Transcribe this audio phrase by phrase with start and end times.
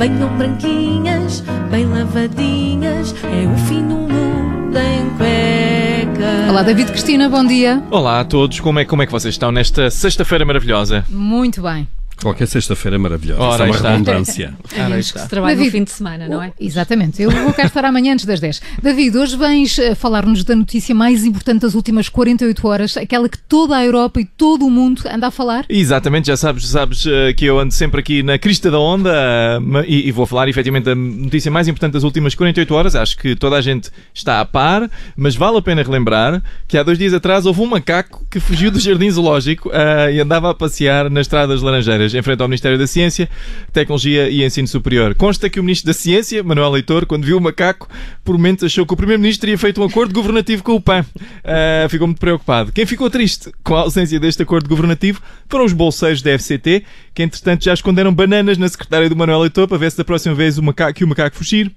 [0.00, 6.48] Venham branquinhas, bem lavadinhas, é o fim do mundo em cuecas.
[6.48, 7.82] Olá, David Cristina, bom dia.
[7.90, 11.04] Olá a todos, como é, como é que vocês estão nesta sexta-feira maravilhosa?
[11.10, 11.86] Muito bem.
[12.22, 13.42] Qualquer sexta-feira é maravilhosa.
[13.42, 13.90] Ora, é uma está.
[13.92, 14.54] redundância.
[14.74, 15.20] Ora, aí que está.
[15.20, 16.52] se trabalha David, no fim de semana, não é?
[16.60, 17.22] Exatamente.
[17.22, 18.60] Eu vou cá estar amanhã antes das 10.
[18.82, 23.38] David, hoje vens eh, falar-nos da notícia mais importante das últimas 48 horas, aquela que
[23.38, 25.64] toda a Europa e todo o mundo anda a falar.
[25.68, 29.84] Exatamente, já sabes, sabes eh, que eu ando sempre aqui na crista da onda eh,
[29.86, 32.94] e, e vou falar efetivamente da notícia mais importante das últimas 48 horas.
[32.94, 36.82] Acho que toda a gente está a par, mas vale a pena relembrar que há
[36.82, 40.54] dois dias atrás houve um macaco que fugiu do jardim zoológico eh, e andava a
[40.54, 43.28] passear nas estradas laranjeiras em frente ao Ministério da Ciência,
[43.72, 45.14] Tecnologia e Ensino Superior.
[45.14, 47.88] Consta que o Ministro da Ciência, Manuel Leitor, quando viu o macaco,
[48.24, 51.04] por momentos achou que o Primeiro-Ministro teria feito um acordo governativo com o PAN.
[51.44, 52.72] Eh, ficou muito preocupado.
[52.72, 57.22] Quem ficou triste com a ausência deste acordo governativo foram os bolseiros da FCT, que
[57.22, 60.58] entretanto já esconderam bananas na secretária do Manuel Leitor para ver se da próxima vez
[60.58, 61.72] o macaco, que o macaco fugir.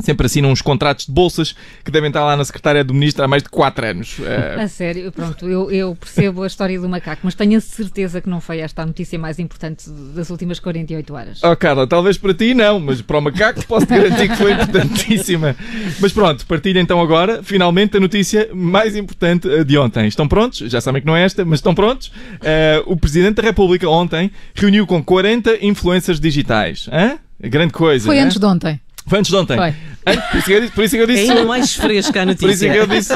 [0.00, 3.28] Sempre assinam uns contratos de bolsas que devem estar lá na secretária do Ministro há
[3.28, 4.16] mais de 4 anos.
[4.20, 8.20] Eh, A sério, pronto, eu, eu percebo a história do macaco, mas tenho a certeza
[8.20, 11.40] que não foi esta a notícia mais importante das últimas 48 horas.
[11.44, 14.52] Oh Carla, talvez para ti não, mas para o macaco posso te garantir que foi
[14.60, 15.54] importantíssima.
[16.00, 20.08] Mas pronto, partilha então agora, finalmente, a notícia mais importante eh, de ontem.
[20.08, 20.58] Estão prontos?
[20.70, 22.10] Já sabem que não é esta, mas estão prontos?
[22.42, 26.88] Eh, o Presidente da República ontem reuniu com 40 influencers digitais.
[26.92, 27.18] Hã?
[27.40, 28.06] Grande coisa.
[28.06, 28.24] Foi hã?
[28.24, 28.80] antes de ontem.
[29.06, 29.56] Foi antes de ontem.
[29.56, 29.74] Foi.
[30.04, 30.72] Por isso que eu disse.
[30.72, 32.72] Por isso que eu É disse ainda mais fresca a por isso é notícia.
[32.72, 33.14] que eu disse,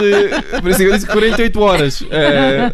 [0.63, 2.03] por isso é que eu disse 48 horas.
[2.11, 2.73] Eh,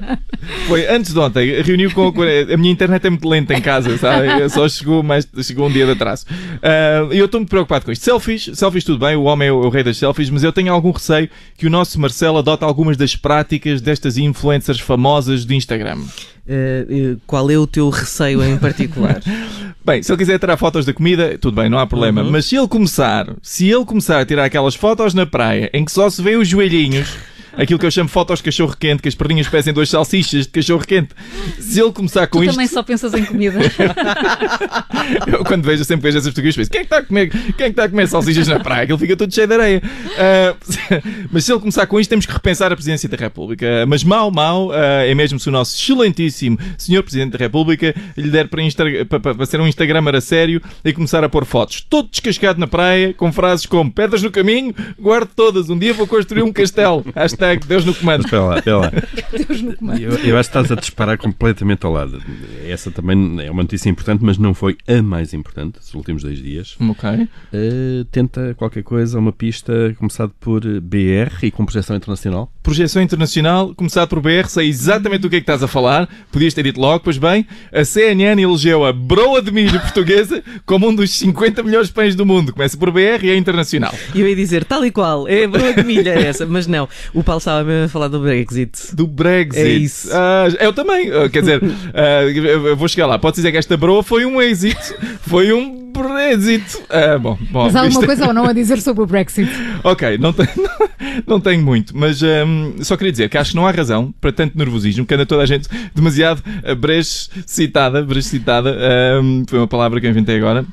[0.69, 1.63] foi antes de ontem.
[1.63, 2.13] Reuniu com.
[2.53, 4.49] A minha internet é muito lenta em casa, sabe?
[4.51, 6.27] Só chegou, mais, chegou um dia de atraso.
[6.63, 8.05] Eh, E eu estou muito preocupado com isto.
[8.05, 10.53] Selfies, selfies tudo bem, o homem é o, é o rei das selfies, mas eu
[10.53, 11.29] tenho algum receio
[11.59, 15.99] que o nosso Marcelo adote algumas das práticas destas influencers famosas do Instagram.
[16.47, 19.21] Eh, qual é o teu receio em particular?
[19.85, 22.23] Bem, se ele quiser tirar fotos da comida, tudo bem, não há problema.
[22.23, 22.31] Uhum.
[22.31, 25.93] Mas se ele começar, se ele começar a tirar aquelas fotos na praia em que
[25.93, 27.19] só se vê os joelhinhos,
[27.57, 30.49] aquilo que eu chamo fotos de cachorro quente, que as perninhas parecem duas salsichas de
[30.53, 31.11] cachorro quente.
[31.59, 33.59] Se ele começar com Tu isto, também só pensas em comida.
[35.27, 37.67] eu quando vejo, sempre vejo essas fotografias, penso, quem é que está a comer, quem
[37.67, 38.85] é está a comer salsichas na praia?
[38.85, 39.83] Aquilo fica todo cheio de areia.
[40.19, 40.55] Ah,
[41.31, 43.85] mas se ele começar com isto, temos que repensar a presidência da República.
[43.87, 48.31] Mas mal, mal, ah, é mesmo se o nosso excelentíssimo senhor Presidente da República lhe
[48.31, 51.85] der para, Insta- para, para- ser um Instagramer a sério e começar a pôr fotos
[51.89, 56.07] todo descascado na praia, com frases como pedras no caminho, guarde todas, um dia vou
[56.07, 57.05] construir um castelo.
[57.15, 58.25] Hashtag Deus no comando.
[58.25, 58.93] Espera lá, espera lá.
[59.47, 60.01] Deus no comando.
[60.01, 62.23] Eu, eu acho que estás a disparar completamente ao lado.
[62.67, 66.43] Essa também é uma notícia importante, mas não foi a mais importante dos últimos dois
[66.43, 66.77] dias.
[66.81, 67.29] Ok.
[67.53, 72.51] Eh, tenta qualquer coisa, uma pista começado por BR e com projeção internacional.
[72.63, 76.09] Projeção internacional, começado por BR, sei exatamente do que é que estás a falar.
[76.33, 80.89] Podias ter dito logo, pois bem, a CNN elegeu a broa de milho portuguesa como
[80.89, 82.53] um dos 50 melhores pães do mundo.
[82.53, 83.95] Começa por BR e é internacional.
[84.15, 86.89] E eu ia dizer, tal e qual, é a broa de milha essa, mas não.
[87.13, 88.95] O Paulo estava mesmo a falar do Brexit.
[88.95, 89.61] Do Brexit.
[89.61, 90.09] É isso.
[90.13, 91.11] Ah, eu também.
[91.11, 91.61] Ah, quer dizer,
[91.95, 93.19] ah, eu vou chegar lá.
[93.19, 94.95] Pode dizer que esta broa foi um êxito.
[95.23, 96.65] Foi um Brexit.
[96.89, 97.65] Ah, bom, bom.
[97.65, 99.51] Mas há isto- alguma coisa ou não a dizer sobre o Brexit?
[99.85, 100.49] Ok, não tenho,
[101.27, 104.33] não tenho muito, mas hum, só queria dizer que acho que não há razão para
[104.33, 107.05] tanto nervosismo, que anda toda a gente demasiado uh,
[107.47, 108.75] citada, citada,
[109.23, 110.65] hum, foi uma palavra que eu inventei agora.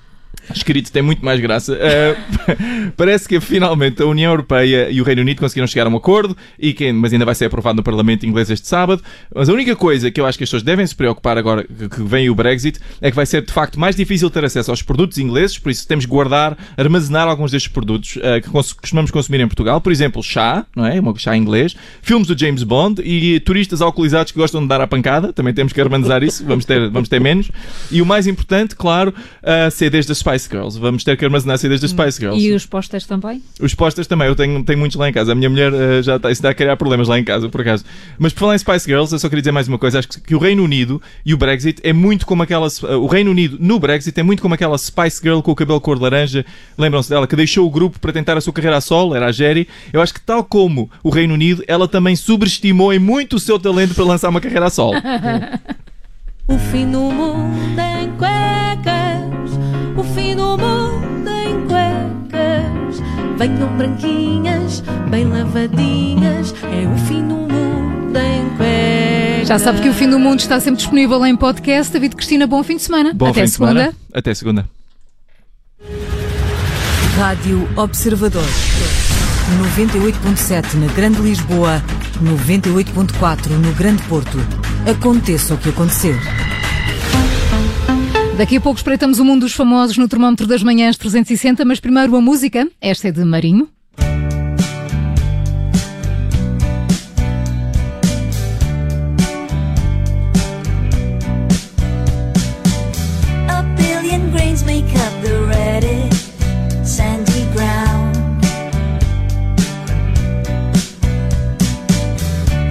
[0.54, 1.74] Escrito tem muito mais graça.
[1.74, 5.96] Uh, parece que finalmente a União Europeia e o Reino Unido conseguiram chegar a um
[5.96, 9.02] acordo, e que, mas ainda vai ser aprovado no Parlamento inglês este sábado.
[9.34, 12.04] Mas a única coisa que eu acho que as pessoas devem se preocupar agora que
[12.04, 15.18] vem o Brexit é que vai ser de facto mais difícil ter acesso aos produtos
[15.18, 19.48] ingleses, por isso temos que guardar, armazenar alguns destes produtos uh, que costumamos consumir em
[19.48, 19.80] Portugal.
[19.82, 21.00] Por exemplo, chá, não é?
[21.00, 24.88] Um chá inglês, filmes do James Bond e turistas alcoolizados que gostam de dar a
[24.88, 25.34] pancada.
[25.34, 27.52] Também temos que armazenar isso, vamos ter, vamos ter menos.
[27.92, 30.80] E o mais importante, claro, uh, CDs das Spice Girls.
[30.80, 32.40] Vamos ter que armazenar CDs das Spice Girls.
[32.46, 33.42] E os postas também?
[33.60, 35.32] Os posters também, eu tenho, tenho muitos lá em casa.
[35.32, 37.84] A minha mulher eh, já está, está a criar problemas lá em casa, por acaso.
[38.18, 40.00] Mas por falar em Spice Girls, eu só queria dizer mais uma coisa.
[40.00, 42.68] Acho que, que o Reino Unido e o Brexit é muito como aquela.
[42.68, 45.82] eh, o Reino Unido no Brexit é muito como aquela Spice Girl com o cabelo
[45.82, 46.46] cor de laranja.
[46.78, 47.28] Lembram-se dela?
[47.28, 49.68] Que deixou o grupo para tentar a sua carreira a solo, era a Jerry.
[49.92, 53.60] Eu acho que, tal como o Reino Unido, ela também subestimou em muito o seu
[53.60, 54.94] talento para lançar uma carreira a solo.
[56.48, 59.11] O fim do mundo em cuecas,
[60.02, 63.02] o fim do mundo em cuecas.
[63.38, 69.48] Venham branquinhas, bem lavadinhas, é o fim do mundo em cuecas.
[69.48, 71.94] Já sabe que o fim do mundo está sempre disponível em podcast.
[71.94, 73.14] David Cristina, bom fim de semana.
[73.14, 73.74] Bom Até fim de segunda.
[73.74, 73.94] semana.
[74.14, 74.66] Até segunda.
[77.18, 78.46] Rádio Observador.
[79.76, 81.84] 98.7 na Grande Lisboa,
[82.24, 84.38] 98.4 no Grande Porto.
[84.90, 86.16] Aconteça o que acontecer.
[88.42, 92.16] Daqui a pouco espreitamos o mundo dos famosos no termómetro das manhãs 360, mas primeiro
[92.16, 92.68] a música.
[92.82, 93.70] Esta é de Marinho.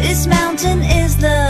[0.03, 1.50] This mountain is the